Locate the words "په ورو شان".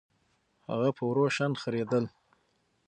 0.97-1.51